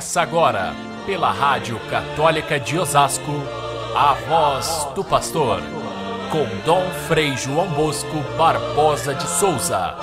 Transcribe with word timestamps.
Começa 0.00 0.22
agora, 0.22 0.72
pela 1.04 1.30
Rádio 1.30 1.78
Católica 1.90 2.58
de 2.58 2.78
Osasco, 2.78 3.32
a 3.94 4.14
voz 4.14 4.88
do 4.94 5.04
pastor, 5.04 5.60
com 6.32 6.46
Dom 6.64 6.88
Frei 7.06 7.36
João 7.36 7.68
Bosco 7.74 8.16
Barbosa 8.38 9.14
de 9.14 9.28
Souza. 9.28 9.94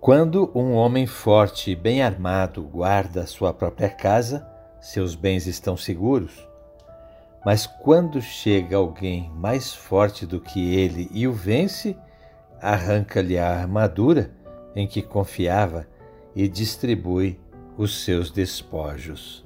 Quando 0.00 0.52
um 0.54 0.74
homem 0.74 1.08
forte 1.08 1.72
e 1.72 1.74
bem 1.74 2.00
armado 2.00 2.62
guarda 2.62 3.26
sua 3.26 3.52
própria 3.52 3.90
casa, 3.90 4.46
seus 4.80 5.16
bens 5.16 5.48
estão 5.48 5.76
seguros. 5.76 6.46
Mas 7.44 7.66
quando 7.66 8.22
chega 8.22 8.76
alguém 8.76 9.30
mais 9.34 9.74
forte 9.74 10.24
do 10.24 10.40
que 10.40 10.76
ele 10.76 11.10
e 11.12 11.26
o 11.26 11.32
vence, 11.32 11.96
arranca-lhe 12.60 13.38
a 13.38 13.48
armadura 13.48 14.30
em 14.74 14.86
que 14.86 15.02
confiava 15.02 15.86
e 16.34 16.48
distribui 16.48 17.38
os 17.76 18.04
seus 18.04 18.30
despojos. 18.30 19.44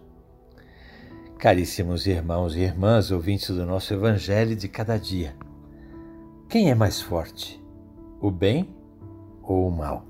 Caríssimos 1.39 2.07
irmãos 2.07 2.57
e 2.57 2.61
irmãs, 2.61 3.11
ouvintes 3.11 3.49
do 3.49 3.65
nosso 3.65 3.95
Evangelho 3.95 4.57
de 4.57 4.69
cada 4.69 4.99
dia, 4.99 5.37
quem 6.49 6.71
é 6.71 6.75
mais 6.75 7.01
forte, 7.01 7.63
o 8.21 8.31
bem 8.31 8.75
ou 9.43 9.69
o 9.69 9.71
mal? 9.71 10.05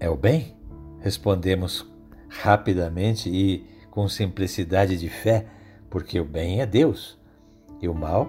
É 0.00 0.08
o 0.08 0.16
bem? 0.16 0.56
Respondemos 1.00 1.86
rapidamente 2.28 3.28
e 3.28 3.66
com 3.90 4.08
simplicidade 4.08 4.96
de 4.96 5.08
fé, 5.08 5.46
porque 5.90 6.18
o 6.18 6.24
bem 6.24 6.60
é 6.60 6.66
Deus 6.66 7.18
e 7.82 7.88
o 7.88 7.94
mal, 7.94 8.28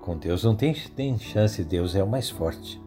com 0.00 0.16
Deus 0.16 0.44
não 0.44 0.56
tem, 0.56 0.72
tem 0.94 1.18
chance, 1.18 1.62
Deus 1.64 1.94
é 1.94 2.02
o 2.02 2.08
mais 2.08 2.30
forte. 2.30 2.80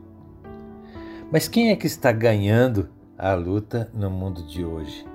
Mas 1.31 1.47
quem 1.47 1.69
é 1.69 1.75
que 1.75 1.87
está 1.87 2.11
ganhando 2.11 2.89
a 3.17 3.33
luta 3.33 3.89
no 3.93 4.09
mundo 4.09 4.43
de 4.43 4.65
hoje? 4.65 5.05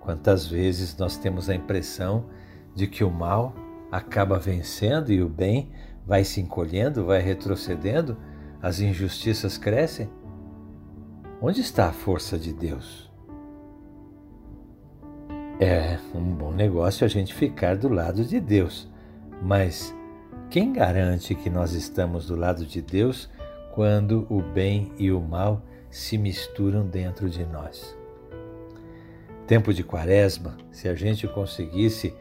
Quantas 0.00 0.46
vezes 0.46 0.96
nós 0.96 1.16
temos 1.16 1.50
a 1.50 1.54
impressão 1.54 2.26
de 2.74 2.86
que 2.86 3.02
o 3.02 3.10
mal 3.10 3.54
acaba 3.90 4.38
vencendo 4.38 5.12
e 5.12 5.22
o 5.22 5.28
bem 5.28 5.70
vai 6.06 6.24
se 6.24 6.40
encolhendo, 6.40 7.04
vai 7.04 7.20
retrocedendo, 7.20 8.16
as 8.62 8.80
injustiças 8.80 9.58
crescem? 9.58 10.08
Onde 11.42 11.60
está 11.60 11.88
a 11.88 11.92
força 11.92 12.38
de 12.38 12.52
Deus? 12.52 13.10
É 15.58 15.98
um 16.14 16.34
bom 16.34 16.52
negócio 16.52 17.04
a 17.04 17.08
gente 17.08 17.34
ficar 17.34 17.76
do 17.76 17.88
lado 17.88 18.24
de 18.24 18.38
Deus, 18.38 18.88
mas 19.42 19.94
quem 20.50 20.72
garante 20.72 21.34
que 21.34 21.50
nós 21.50 21.72
estamos 21.72 22.26
do 22.26 22.36
lado 22.36 22.64
de 22.64 22.80
Deus 22.80 23.28
quando 23.74 24.26
o 24.30 24.40
bem 24.40 24.92
e 24.96 25.10
o 25.10 25.20
mal 25.20 25.60
se 25.90 26.16
misturam 26.16 26.86
dentro 26.86 27.28
de 27.28 27.44
nós? 27.44 27.96
Tempo 29.46 29.74
de 29.74 29.82
quaresma, 29.82 30.56
se 30.70 30.88
a 30.88 30.94
gente 30.94 31.26
conseguisse 31.28 32.14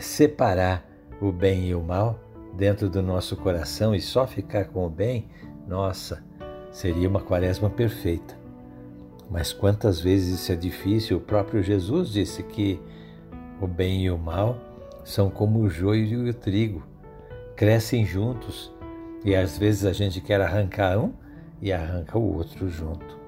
separar 0.00 0.86
o 1.20 1.32
bem 1.32 1.68
e 1.68 1.74
o 1.74 1.82
mal 1.82 2.20
dentro 2.54 2.88
do 2.88 3.02
nosso 3.02 3.36
coração 3.36 3.94
e 3.94 4.00
só 4.00 4.26
ficar 4.26 4.66
com 4.66 4.86
o 4.86 4.90
bem, 4.90 5.28
nossa, 5.66 6.22
seria 6.70 7.08
uma 7.08 7.20
quaresma 7.20 7.70
perfeita. 7.70 8.36
Mas 9.30 9.52
quantas 9.52 10.00
vezes 10.00 10.40
isso 10.40 10.52
é 10.52 10.56
difícil? 10.56 11.16
O 11.16 11.20
próprio 11.20 11.62
Jesus 11.62 12.10
disse 12.10 12.42
que 12.42 12.80
o 13.60 13.66
bem 13.66 14.04
e 14.04 14.10
o 14.10 14.18
mal 14.18 14.56
são 15.04 15.30
como 15.30 15.60
o 15.60 15.68
joio 15.68 16.26
e 16.26 16.30
o 16.30 16.34
trigo, 16.34 16.82
crescem 17.56 18.04
juntos 18.04 18.72
e 19.24 19.34
às 19.34 19.56
vezes 19.56 19.84
a 19.84 19.92
gente 19.92 20.20
quer 20.20 20.40
arrancar 20.40 20.98
um 20.98 21.12
e 21.60 21.72
arranca 21.72 22.18
o 22.18 22.34
outro 22.34 22.68
junto. 22.68 23.18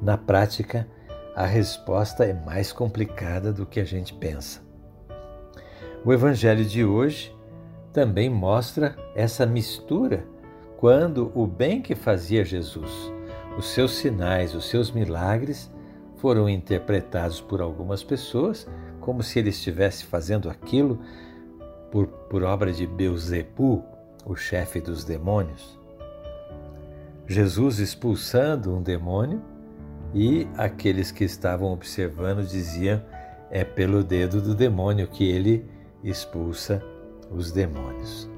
Na 0.00 0.16
prática, 0.16 0.88
a 1.34 1.44
resposta 1.44 2.24
é 2.24 2.32
mais 2.32 2.72
complicada 2.72 3.52
do 3.52 3.66
que 3.66 3.80
a 3.80 3.84
gente 3.84 4.14
pensa. 4.14 4.60
O 6.04 6.12
Evangelho 6.12 6.64
de 6.64 6.84
hoje 6.84 7.36
também 7.92 8.30
mostra 8.30 8.96
essa 9.14 9.44
mistura 9.44 10.24
quando 10.78 11.30
o 11.34 11.46
bem 11.46 11.82
que 11.82 11.94
fazia 11.94 12.44
Jesus 12.44 13.12
os 13.56 13.66
seus 13.66 13.92
sinais, 13.92 14.54
os 14.54 14.64
seus 14.68 14.90
milagres 14.90 15.70
foram 16.16 16.48
interpretados 16.48 17.40
por 17.40 17.60
algumas 17.60 18.02
pessoas 18.02 18.66
como 19.00 19.22
se 19.22 19.38
ele 19.38 19.50
estivesse 19.50 20.04
fazendo 20.04 20.48
aquilo 20.48 21.00
por, 21.92 22.06
por 22.06 22.42
obra 22.42 22.72
de 22.72 22.86
Beuzebu, 22.86 23.84
o 24.24 24.34
chefe 24.34 24.80
dos 24.80 25.04
demônios. 25.04 25.78
Jesus 27.28 27.78
expulsando 27.78 28.74
um 28.74 28.82
demônio 28.82 29.42
e 30.14 30.48
aqueles 30.56 31.12
que 31.12 31.22
estavam 31.22 31.70
observando 31.70 32.44
diziam: 32.44 33.00
é 33.50 33.62
pelo 33.62 34.02
dedo 34.02 34.40
do 34.40 34.54
demônio 34.54 35.06
que 35.06 35.30
ele 35.30 35.68
expulsa 36.02 36.82
os 37.30 37.52
demônios. 37.52 38.28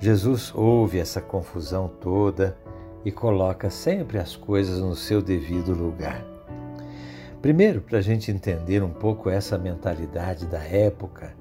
Jesus 0.00 0.52
ouve 0.54 0.98
essa 0.98 1.20
confusão 1.20 1.88
toda 1.88 2.56
e 3.04 3.12
coloca 3.12 3.70
sempre 3.70 4.18
as 4.18 4.34
coisas 4.34 4.80
no 4.80 4.96
seu 4.96 5.22
devido 5.22 5.72
lugar. 5.72 6.24
Primeiro, 7.40 7.80
para 7.80 7.98
a 7.98 8.02
gente 8.02 8.30
entender 8.30 8.82
um 8.82 8.92
pouco 8.92 9.30
essa 9.30 9.56
mentalidade 9.56 10.46
da 10.46 10.58
época, 10.58 11.34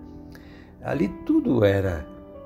ali 0.85 1.09
tudo 1.25 1.65
era 1.65 2.05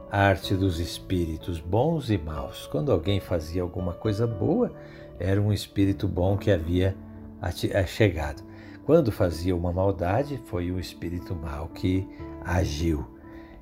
arte 0.10 0.56
dos 0.56 0.80
espíritos, 0.80 1.60
bons 1.60 2.10
e 2.10 2.18
maus. 2.18 2.66
Quando 2.68 2.90
alguém 2.90 3.20
fazia 3.20 3.62
alguma 3.62 3.94
coisa 3.94 4.26
boa, 4.26 4.72
era 5.20 5.42
um 5.42 5.52
espírito 5.52 6.08
bom 6.08 6.38
que 6.38 6.50
havia 6.50 6.96
eh, 7.42 7.86
chegado. 7.86 8.42
Quando 8.86 9.12
fazia 9.12 9.54
uma 9.54 9.74
maldade, 9.74 10.42
foi 10.46 10.72
o 10.72 10.80
espírito 10.80 11.36
mau 11.36 11.68
que 11.68 12.08
agiu. 12.46 13.06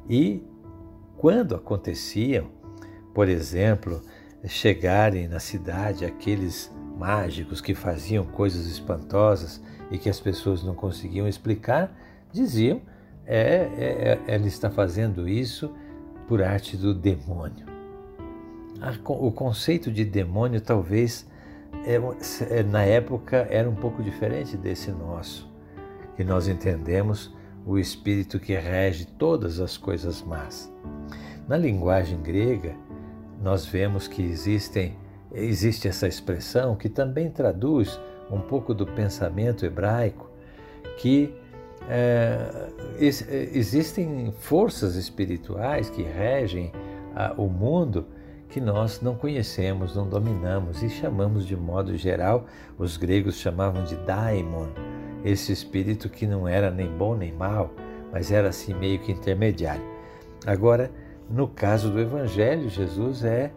E 0.07 0.43
quando 1.17 1.55
aconteciam, 1.55 2.47
por 3.15 3.27
exemplo, 3.27 3.99
chegarem 4.45 5.27
na 5.27 5.39
cidade 5.39 6.05
aqueles 6.05 6.71
mágicos 6.95 7.61
que 7.61 7.73
faziam 7.73 8.23
coisas 8.25 8.67
espantosas 8.67 9.59
e 9.89 9.97
que 9.97 10.07
as 10.09 10.19
pessoas 10.19 10.63
não 10.63 10.75
conseguiam 10.75 11.27
explicar, 11.27 11.91
diziam: 12.31 12.79
é, 13.27 13.69
é, 13.77 14.19
é 14.27 14.35
ele 14.35 14.47
está 14.47 14.69
fazendo 14.69 15.27
isso 15.27 15.71
por 16.27 16.41
arte 16.41 16.77
do 16.77 16.93
demônio. 16.93 17.65
O 19.05 19.31
conceito 19.31 19.91
de 19.91 20.05
demônio 20.05 20.61
talvez 20.61 21.27
é, 21.85 21.95
é, 22.59 22.63
na 22.63 22.83
época 22.83 23.47
era 23.49 23.69
um 23.69 23.75
pouco 23.75 24.03
diferente 24.03 24.55
desse 24.55 24.91
nosso, 24.91 25.51
que 26.15 26.23
nós 26.23 26.47
entendemos 26.47 27.35
o 27.65 27.77
espírito 27.77 28.39
que 28.39 28.55
rege 28.55 29.05
todas 29.05 29.59
as 29.59 29.77
coisas 29.77 30.21
más. 30.21 30.71
Na 31.47 31.57
linguagem 31.57 32.21
grega, 32.21 32.75
nós 33.41 33.65
vemos 33.65 34.07
que 34.07 34.21
existem, 34.21 34.95
existe 35.31 35.87
essa 35.87 36.07
expressão 36.07 36.75
que 36.75 36.89
também 36.89 37.29
traduz 37.29 37.99
um 38.29 38.39
pouco 38.39 38.73
do 38.73 38.85
pensamento 38.85 39.65
hebraico, 39.65 40.29
que 40.97 41.33
é, 41.89 42.69
existem 42.99 44.31
forças 44.39 44.95
espirituais 44.95 45.89
que 45.89 46.01
regem 46.01 46.71
a, 47.15 47.33
o 47.37 47.47
mundo 47.47 48.05
que 48.49 48.61
nós 48.61 49.01
não 49.01 49.15
conhecemos, 49.15 49.95
não 49.95 50.07
dominamos 50.07 50.81
e 50.81 50.89
chamamos 50.89 51.45
de 51.45 51.55
modo 51.55 51.95
geral, 51.97 52.45
os 52.77 52.97
gregos 52.97 53.35
chamavam 53.35 53.83
de 53.83 53.95
daimon, 53.97 54.67
esse 55.23 55.51
espírito 55.51 56.09
que 56.09 56.25
não 56.25 56.47
era 56.47 56.71
nem 56.71 56.87
bom 56.87 57.15
nem 57.15 57.33
mal, 57.33 57.73
mas 58.11 58.31
era 58.31 58.49
assim 58.49 58.73
meio 58.73 58.99
que 58.99 59.11
intermediário. 59.11 59.83
Agora, 60.45 60.91
no 61.29 61.47
caso 61.47 61.91
do 61.91 61.99
Evangelho, 61.99 62.69
Jesus 62.69 63.23
é, 63.23 63.51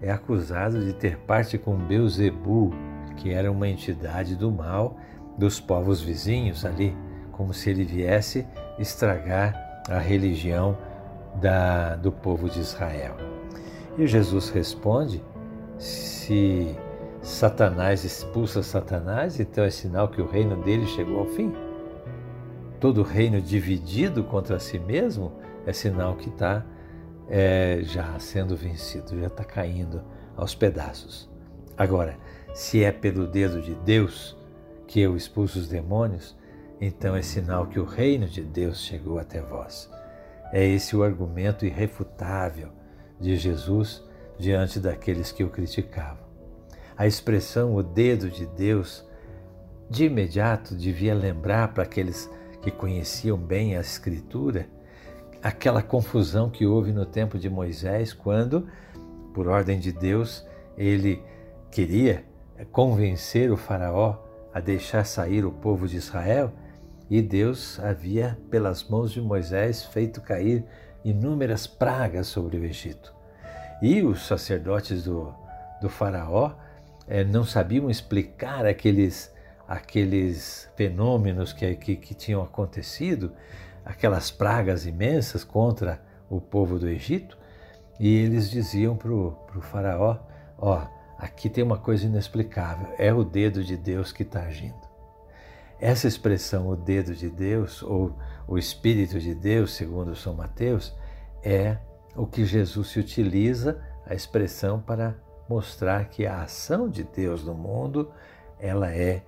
é 0.00 0.10
acusado 0.10 0.84
de 0.84 0.92
ter 0.92 1.18
parte 1.18 1.58
com 1.58 1.76
Beuzebu, 1.76 2.72
que 3.16 3.32
era 3.32 3.50
uma 3.50 3.68
entidade 3.68 4.36
do 4.36 4.50
mal 4.52 4.96
dos 5.36 5.58
povos 5.58 6.00
vizinhos 6.00 6.64
ali, 6.64 6.96
como 7.36 7.52
se 7.52 7.70
ele 7.70 7.84
viesse 7.84 8.46
estragar 8.78 9.82
a 9.88 9.98
religião 9.98 10.76
da, 11.40 11.96
do 11.96 12.10
povo 12.10 12.48
de 12.48 12.60
Israel. 12.60 13.16
E 13.98 14.06
Jesus 14.06 14.48
responde: 14.50 15.22
se 15.78 16.74
Satanás 17.20 18.04
expulsa 18.04 18.62
Satanás, 18.62 19.38
então 19.38 19.64
é 19.64 19.70
sinal 19.70 20.08
que 20.08 20.20
o 20.20 20.26
reino 20.26 20.56
dele 20.62 20.86
chegou 20.86 21.18
ao 21.20 21.26
fim. 21.26 21.52
Todo 22.80 23.02
reino 23.02 23.40
dividido 23.40 24.22
contra 24.24 24.58
si 24.58 24.78
mesmo 24.78 25.32
é 25.66 25.72
sinal 25.72 26.14
que 26.14 26.28
está 26.28 26.64
é, 27.28 27.80
já 27.82 28.18
sendo 28.18 28.56
vencido, 28.56 29.18
já 29.18 29.26
está 29.26 29.44
caindo 29.44 30.02
aos 30.36 30.54
pedaços. 30.54 31.28
Agora, 31.76 32.16
se 32.54 32.84
é 32.84 32.92
pelo 32.92 33.26
dedo 33.26 33.60
de 33.60 33.74
Deus 33.74 34.36
que 34.86 35.00
eu 35.00 35.16
expulso 35.16 35.58
os 35.58 35.68
demônios, 35.68 36.36
então 36.80 37.16
é 37.16 37.22
sinal 37.22 37.66
que 37.66 37.80
o 37.80 37.84
reino 37.84 38.26
de 38.26 38.42
Deus 38.42 38.80
chegou 38.80 39.18
até 39.18 39.40
vós. 39.40 39.90
É 40.52 40.64
esse 40.64 40.94
o 40.94 41.02
argumento 41.02 41.64
irrefutável 41.64 42.70
de 43.20 43.36
Jesus 43.36 44.04
diante 44.38 44.78
daqueles 44.78 45.32
que 45.32 45.42
o 45.42 45.50
criticavam. 45.50 46.26
A 46.96 47.06
expressão 47.06 47.74
o 47.74 47.82
dedo 47.82 48.30
de 48.30 48.46
Deus, 48.46 49.06
de 49.88 50.04
imediato 50.06 50.74
devia 50.74 51.14
lembrar 51.14 51.72
para 51.72 51.82
aqueles 51.82 52.30
que 52.60 52.70
conheciam 52.70 53.38
bem 53.38 53.76
a 53.76 53.80
Escritura 53.80 54.66
aquela 55.42 55.80
confusão 55.80 56.50
que 56.50 56.66
houve 56.66 56.92
no 56.92 57.06
tempo 57.06 57.38
de 57.38 57.48
Moisés, 57.48 58.12
quando, 58.12 58.66
por 59.32 59.46
ordem 59.46 59.78
de 59.78 59.92
Deus, 59.92 60.44
ele 60.76 61.22
queria 61.70 62.24
convencer 62.72 63.52
o 63.52 63.56
Faraó 63.56 64.16
a 64.52 64.58
deixar 64.58 65.04
sair 65.04 65.44
o 65.44 65.52
povo 65.52 65.86
de 65.86 65.96
Israel 65.96 66.52
e 67.08 67.22
Deus 67.22 67.78
havia, 67.80 68.38
pelas 68.50 68.84
mãos 68.84 69.12
de 69.12 69.20
Moisés, 69.20 69.84
feito 69.84 70.20
cair 70.20 70.64
inúmeras 71.04 71.66
pragas 71.66 72.26
sobre 72.26 72.56
o 72.56 72.64
Egito. 72.64 73.14
E 73.80 74.02
os 74.02 74.26
sacerdotes 74.26 75.04
do, 75.04 75.32
do 75.80 75.88
Faraó 75.88 76.52
eh, 77.06 77.24
não 77.24 77.44
sabiam 77.44 77.88
explicar 77.88 78.66
aqueles, 78.66 79.32
aqueles 79.68 80.68
fenômenos 80.74 81.52
que, 81.52 81.74
que, 81.76 81.96
que 81.96 82.14
tinham 82.14 82.42
acontecido, 82.42 83.32
aquelas 83.84 84.30
pragas 84.30 84.84
imensas 84.84 85.44
contra 85.44 86.00
o 86.28 86.40
povo 86.40 86.78
do 86.78 86.88
Egito, 86.88 87.38
e 88.00 88.16
eles 88.16 88.50
diziam 88.50 88.96
para 88.96 89.12
o 89.12 89.60
Faraó: 89.60 90.18
Ó, 90.58 90.86
aqui 91.18 91.48
tem 91.48 91.62
uma 91.62 91.78
coisa 91.78 92.04
inexplicável, 92.04 92.92
é 92.98 93.12
o 93.12 93.22
dedo 93.22 93.62
de 93.62 93.76
Deus 93.76 94.10
que 94.10 94.22
está 94.22 94.42
agindo. 94.42 94.85
Essa 95.80 96.08
expressão, 96.08 96.68
o 96.68 96.76
dedo 96.76 97.14
de 97.14 97.28
Deus, 97.28 97.82
ou 97.82 98.16
o 98.48 98.56
Espírito 98.56 99.20
de 99.20 99.34
Deus, 99.34 99.74
segundo 99.74 100.16
São 100.16 100.34
Mateus, 100.34 100.94
é 101.42 101.76
o 102.14 102.26
que 102.26 102.44
Jesus 102.44 102.96
utiliza, 102.96 103.82
a 104.06 104.14
expressão 104.14 104.80
para 104.80 105.14
mostrar 105.48 106.08
que 106.08 106.26
a 106.26 106.42
ação 106.42 106.88
de 106.88 107.04
Deus 107.04 107.44
no 107.44 107.54
mundo, 107.54 108.10
ela 108.58 108.90
é 108.90 109.22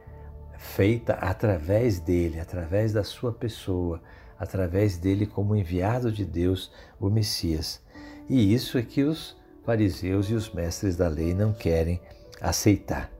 feita 0.56 1.14
através 1.14 2.00
dele, 2.00 2.40
através 2.40 2.92
da 2.92 3.04
sua 3.04 3.32
pessoa, 3.32 4.00
através 4.38 4.96
dele 4.96 5.26
como 5.26 5.54
enviado 5.54 6.10
de 6.10 6.24
Deus, 6.24 6.72
o 6.98 7.10
Messias. 7.10 7.82
E 8.28 8.54
isso 8.54 8.78
é 8.78 8.82
que 8.82 9.02
os 9.02 9.36
fariseus 9.64 10.30
e 10.30 10.34
os 10.34 10.50
mestres 10.52 10.96
da 10.96 11.08
lei 11.08 11.34
não 11.34 11.52
querem 11.52 12.00
aceitar. 12.40 13.17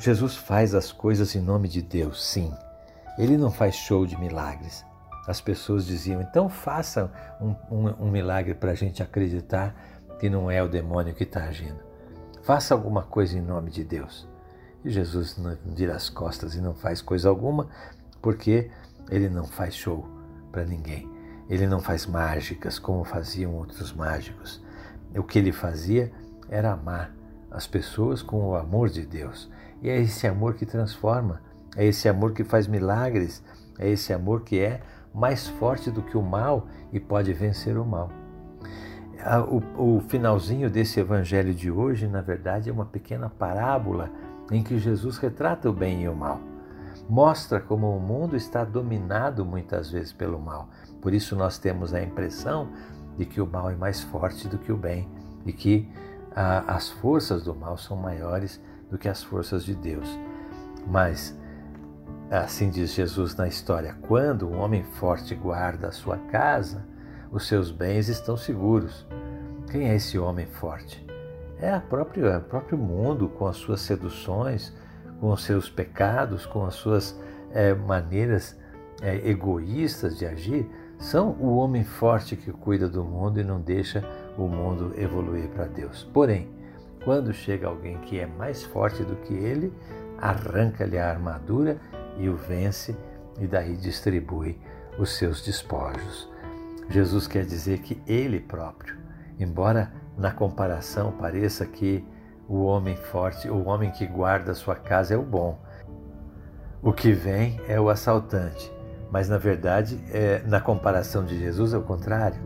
Jesus 0.00 0.34
faz 0.34 0.74
as 0.74 0.90
coisas 0.90 1.34
em 1.34 1.42
nome 1.42 1.68
de 1.68 1.82
Deus, 1.82 2.24
sim. 2.24 2.54
Ele 3.18 3.36
não 3.36 3.50
faz 3.50 3.74
show 3.74 4.06
de 4.06 4.18
milagres. 4.18 4.82
As 5.28 5.42
pessoas 5.42 5.84
diziam, 5.84 6.22
então 6.22 6.48
faça 6.48 7.12
um, 7.38 7.54
um, 7.70 8.06
um 8.06 8.10
milagre 8.10 8.54
para 8.54 8.70
a 8.70 8.74
gente 8.74 9.02
acreditar 9.02 9.74
que 10.18 10.30
não 10.30 10.50
é 10.50 10.62
o 10.62 10.68
demônio 10.68 11.14
que 11.14 11.24
está 11.24 11.44
agindo. 11.44 11.78
Faça 12.42 12.72
alguma 12.72 13.02
coisa 13.02 13.36
em 13.36 13.42
nome 13.42 13.70
de 13.70 13.84
Deus. 13.84 14.26
E 14.82 14.88
Jesus 14.88 15.36
não 15.36 15.54
vira 15.66 15.94
as 15.94 16.08
costas 16.08 16.54
e 16.54 16.62
não 16.62 16.74
faz 16.74 17.02
coisa 17.02 17.28
alguma, 17.28 17.68
porque 18.22 18.70
ele 19.10 19.28
não 19.28 19.44
faz 19.44 19.74
show 19.74 20.08
para 20.50 20.64
ninguém. 20.64 21.06
Ele 21.46 21.66
não 21.66 21.78
faz 21.78 22.06
mágicas 22.06 22.78
como 22.78 23.04
faziam 23.04 23.54
outros 23.54 23.92
mágicos. 23.92 24.62
O 25.14 25.22
que 25.22 25.38
ele 25.38 25.52
fazia 25.52 26.10
era 26.48 26.72
amar 26.72 27.14
as 27.50 27.66
pessoas 27.66 28.22
com 28.22 28.48
o 28.48 28.54
amor 28.54 28.88
de 28.88 29.04
Deus. 29.04 29.50
E 29.82 29.88
é 29.88 29.98
esse 29.98 30.26
amor 30.26 30.54
que 30.54 30.66
transforma, 30.66 31.40
é 31.76 31.86
esse 31.86 32.08
amor 32.08 32.32
que 32.32 32.44
faz 32.44 32.66
milagres, 32.66 33.42
é 33.78 33.88
esse 33.88 34.12
amor 34.12 34.42
que 34.42 34.58
é 34.58 34.80
mais 35.14 35.48
forte 35.48 35.90
do 35.90 36.02
que 36.02 36.16
o 36.16 36.22
mal 36.22 36.66
e 36.92 37.00
pode 37.00 37.32
vencer 37.32 37.76
o 37.76 37.84
mal. 37.84 38.10
O, 39.76 39.96
o 39.96 40.00
finalzinho 40.00 40.70
desse 40.70 40.98
evangelho 40.98 41.54
de 41.54 41.70
hoje, 41.70 42.06
na 42.06 42.22
verdade, 42.22 42.70
é 42.70 42.72
uma 42.72 42.86
pequena 42.86 43.28
parábola 43.28 44.10
em 44.50 44.62
que 44.62 44.78
Jesus 44.78 45.18
retrata 45.18 45.68
o 45.68 45.72
bem 45.72 46.02
e 46.02 46.08
o 46.08 46.14
mal 46.14 46.40
mostra 47.10 47.60
como 47.60 47.94
o 47.94 48.00
mundo 48.00 48.36
está 48.36 48.64
dominado 48.64 49.44
muitas 49.44 49.90
vezes 49.90 50.12
pelo 50.12 50.38
mal. 50.38 50.68
Por 51.02 51.12
isso 51.12 51.34
nós 51.34 51.58
temos 51.58 51.92
a 51.92 52.00
impressão 52.00 52.68
de 53.18 53.26
que 53.26 53.40
o 53.40 53.46
mal 53.46 53.68
é 53.68 53.74
mais 53.74 54.00
forte 54.00 54.46
do 54.46 54.56
que 54.56 54.70
o 54.70 54.76
bem 54.76 55.08
e 55.44 55.52
que 55.52 55.88
ah, 56.34 56.64
as 56.68 56.88
forças 56.88 57.42
do 57.42 57.54
mal 57.54 57.76
são 57.76 57.96
maiores 57.96 58.60
do 58.90 58.98
que 58.98 59.08
as 59.08 59.22
forças 59.22 59.64
de 59.64 59.74
Deus. 59.74 60.08
Mas, 60.86 61.38
assim 62.30 62.70
diz 62.70 62.92
Jesus 62.92 63.34
na 63.36 63.46
história, 63.46 63.96
quando 64.02 64.48
um 64.48 64.58
homem 64.58 64.82
forte 64.82 65.34
guarda 65.34 65.88
a 65.88 65.92
sua 65.92 66.16
casa, 66.16 66.84
os 67.30 67.46
seus 67.46 67.70
bens 67.70 68.08
estão 68.08 68.36
seguros. 68.36 69.06
Quem 69.70 69.88
é 69.88 69.94
esse 69.94 70.18
homem 70.18 70.46
forte? 70.46 71.06
É 71.58 71.72
a 71.72 71.80
própria, 71.80 72.26
é 72.26 72.38
o 72.38 72.42
próprio 72.42 72.76
mundo 72.76 73.28
com 73.28 73.46
as 73.46 73.56
suas 73.56 73.80
seduções, 73.80 74.72
com 75.20 75.30
os 75.30 75.44
seus 75.44 75.68
pecados, 75.68 76.46
com 76.46 76.64
as 76.64 76.74
suas 76.74 77.18
é, 77.52 77.74
maneiras 77.74 78.58
é, 79.02 79.28
egoístas 79.28 80.18
de 80.18 80.26
agir, 80.26 80.68
são 80.98 81.30
o 81.40 81.56
homem 81.56 81.82
forte 81.82 82.36
que 82.36 82.52
cuida 82.52 82.88
do 82.88 83.02
mundo 83.02 83.40
e 83.40 83.44
não 83.44 83.60
deixa 83.60 84.04
o 84.36 84.46
mundo 84.46 84.92
evoluir 84.96 85.48
para 85.48 85.64
Deus. 85.64 86.08
Porém, 86.12 86.48
quando 87.04 87.32
chega 87.32 87.66
alguém 87.66 87.98
que 87.98 88.18
é 88.18 88.26
mais 88.26 88.62
forte 88.64 89.02
do 89.02 89.16
que 89.16 89.34
ele, 89.34 89.72
arranca-lhe 90.18 90.98
a 90.98 91.08
armadura 91.08 91.78
e 92.18 92.28
o 92.28 92.36
vence 92.36 92.96
e 93.38 93.46
daí 93.46 93.76
distribui 93.76 94.58
os 94.98 95.16
seus 95.16 95.42
despojos. 95.42 96.28
Jesus 96.88 97.26
quer 97.26 97.44
dizer 97.44 97.78
que 97.78 98.02
ele 98.06 98.40
próprio, 98.40 98.96
embora 99.38 99.92
na 100.18 100.30
comparação 100.30 101.12
pareça 101.12 101.64
que 101.64 102.04
o 102.48 102.64
homem 102.64 102.96
forte, 102.96 103.48
o 103.48 103.64
homem 103.66 103.90
que 103.90 104.06
guarda 104.06 104.52
a 104.52 104.56
sua 104.56 104.74
casa 104.74 105.14
é 105.14 105.16
o 105.16 105.22
bom. 105.22 105.58
O 106.82 106.92
que 106.92 107.12
vem 107.12 107.60
é 107.68 107.80
o 107.80 107.88
assaltante. 107.88 108.70
Mas 109.10 109.28
na 109.28 109.38
verdade, 109.38 110.02
é, 110.12 110.42
na 110.46 110.60
comparação 110.60 111.24
de 111.24 111.38
Jesus, 111.38 111.72
é 111.72 111.78
o 111.78 111.82
contrário. 111.82 112.40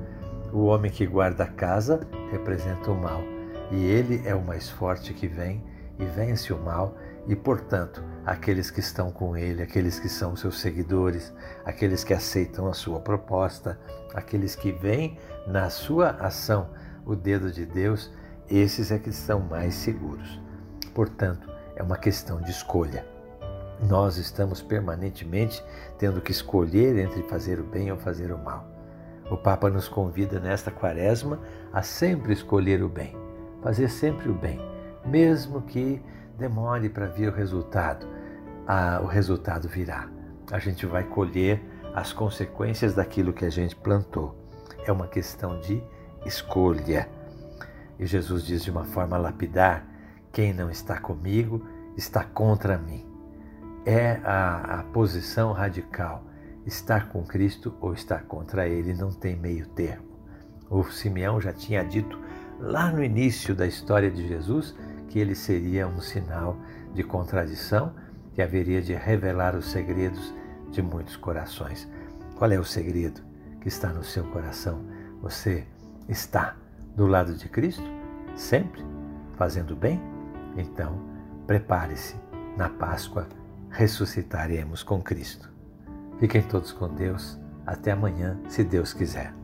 O 0.53 0.65
homem 0.65 0.91
que 0.91 1.07
guarda 1.07 1.45
a 1.45 1.49
casa 1.49 2.01
representa 2.31 2.91
o 2.91 2.95
mal. 2.95 3.34
E 3.75 3.87
ele 3.87 4.23
é 4.25 4.33
o 4.33 4.41
mais 4.41 4.71
forte 4.71 5.13
que 5.13 5.27
vem 5.27 5.61
e 5.99 6.05
vence 6.05 6.53
o 6.53 6.59
mal. 6.59 6.97
E, 7.27 7.35
portanto, 7.35 8.05
aqueles 8.25 8.71
que 8.71 8.79
estão 8.79 9.11
com 9.11 9.37
ele, 9.37 9.63
aqueles 9.63 9.99
que 9.99 10.09
são 10.09 10.37
seus 10.37 10.61
seguidores, 10.61 11.33
aqueles 11.65 12.05
que 12.05 12.15
aceitam 12.15 12.69
a 12.69 12.73
sua 12.73 13.01
proposta, 13.01 13.77
aqueles 14.15 14.55
que 14.55 14.71
veem 14.71 15.19
na 15.49 15.71
sua 15.71 16.11
ação 16.11 16.71
o 17.05 17.17
dedo 17.17 17.51
de 17.51 17.67
Deus, 17.67 18.13
esses 18.49 18.93
é 18.93 18.99
que 18.99 19.11
estão 19.11 19.41
mais 19.41 19.75
seguros. 19.75 20.41
Portanto, 20.95 21.51
é 21.75 21.83
uma 21.83 21.97
questão 21.97 22.41
de 22.41 22.53
escolha. 22.53 23.05
Nós 23.89 24.19
estamos 24.19 24.63
permanentemente 24.63 25.65
tendo 25.99 26.21
que 26.21 26.31
escolher 26.31 26.97
entre 26.97 27.25
fazer 27.25 27.59
o 27.59 27.65
bem 27.65 27.91
ou 27.91 27.99
fazer 27.99 28.31
o 28.31 28.39
mal. 28.39 28.69
O 29.29 29.37
Papa 29.37 29.69
nos 29.69 29.89
convida 29.89 30.39
nesta 30.39 30.71
quaresma 30.71 31.41
a 31.73 31.83
sempre 31.83 32.33
escolher 32.33 32.81
o 32.85 32.89
bem, 32.89 33.17
fazer 33.65 33.89
sempre 33.89 34.29
o 34.29 34.35
bem, 34.35 34.61
mesmo 35.07 35.63
que 35.63 36.01
demore 36.39 36.91
para 36.91 37.07
vir 37.07 37.31
o 37.31 37.35
resultado. 37.35 38.07
Ah, 38.67 39.01
o 39.03 39.07
resultado 39.07 39.67
virá. 39.69 40.07
A 40.53 40.59
gente 40.59 40.85
vai 40.85 41.03
colher 41.03 41.63
as 41.95 42.13
consequências 42.13 42.95
daquilo 42.95 43.33
que 43.33 43.47
a 43.47 43.51
gente 43.51 43.75
plantou. 43.75 44.37
É 44.87 44.93
uma 44.93 45.07
questão 45.07 45.59
de 45.61 45.83
escolha. 46.27 47.09
E 47.99 48.05
Jesus 48.05 48.45
diz 48.45 48.63
de 48.63 48.71
uma 48.71 48.85
forma 48.85 49.17
lapidar: 49.17 49.87
quem 50.31 50.53
não 50.53 50.71
está 50.71 51.01
comigo 51.01 51.67
está 51.97 52.23
contra 52.23 52.77
mim. 52.77 53.07
É 53.87 54.21
a, 54.25 54.81
a 54.81 54.83
posição 54.85 55.53
radical. 55.53 56.23
Estar 56.67 57.09
com 57.09 57.23
Cristo 57.25 57.75
ou 57.81 57.95
estar 57.95 58.25
contra 58.25 58.69
Ele 58.69 58.93
não 58.93 59.11
tem 59.11 59.37
meio 59.37 59.67
termo. 59.69 60.05
O 60.69 60.85
Simeão 60.85 61.41
já 61.41 61.53
tinha 61.53 61.83
dito 61.83 62.24
lá 62.61 62.91
no 62.91 63.03
início 63.03 63.55
da 63.55 63.67
história 63.67 64.11
de 64.11 64.27
Jesus 64.27 64.75
que 65.09 65.19
ele 65.19 65.35
seria 65.35 65.87
um 65.87 66.01
sinal 66.01 66.57
de 66.93 67.03
contradição 67.03 67.95
que 68.35 68.43
haveria 68.43 68.83
de 68.83 68.95
revelar 68.95 69.55
os 69.55 69.67
segredos 69.67 70.35
de 70.71 70.83
muitos 70.83 71.17
corações. 71.17 71.89
Qual 72.37 72.51
é 72.51 72.59
o 72.59 72.65
segredo 72.65 73.21
que 73.61 73.69
está 73.69 73.91
no 73.91 74.03
seu 74.03 74.25
coração? 74.25 74.85
Você 75.23 75.65
está 76.09 76.57
do 76.97 77.07
lado 77.07 77.35
de 77.35 77.49
Cristo, 77.49 77.85
sempre 78.35 78.85
fazendo 79.37 79.77
bem? 79.77 80.01
Então, 80.57 81.01
prepare-se, 81.47 82.17
na 82.57 82.69
Páscoa 82.69 83.29
ressuscitaremos 83.71 84.83
com 84.83 85.03
Cristo. 85.03 85.53
Fiquem 86.19 86.43
todos 86.43 86.73
com 86.73 86.89
Deus. 86.89 87.39
Até 87.67 87.93
amanhã, 87.93 88.39
se 88.49 88.63
Deus 88.63 88.93
quiser. 88.93 89.44